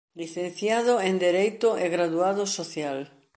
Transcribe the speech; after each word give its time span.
Licenciado 0.21 0.93
en 1.07 1.15
Dereito 1.25 1.69
e 1.83 1.85
Graduado 1.95 2.43
Social. 2.57 2.99